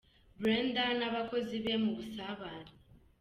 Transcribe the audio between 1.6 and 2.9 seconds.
be mu busabane.